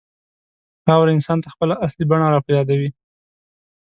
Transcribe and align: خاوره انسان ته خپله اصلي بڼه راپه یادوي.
خاوره 0.85 1.11
انسان 1.13 1.37
ته 1.43 1.47
خپله 1.53 1.75
اصلي 1.85 2.05
بڼه 2.11 2.27
راپه 2.33 2.49
یادوي. 2.57 2.89